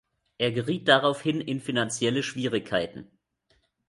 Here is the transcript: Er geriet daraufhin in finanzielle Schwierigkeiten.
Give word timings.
Er 0.39 0.51
geriet 0.51 0.87
daraufhin 0.87 1.41
in 1.41 1.59
finanzielle 1.59 2.23
Schwierigkeiten. 2.23 3.05